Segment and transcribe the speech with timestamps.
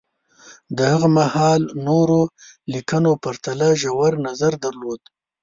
[0.75, 2.21] د هغه مهال نورو
[2.73, 5.01] لیکنو پرتله ژور نظر درلود